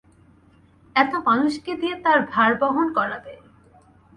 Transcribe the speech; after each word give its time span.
এত 0.95 1.13
মানুষকে 1.27 1.71
দিয়ে 1.75 1.95
তার 2.05 2.19
ভার 2.31 2.51
বহন 2.61 2.87
করাবে! 2.93 3.33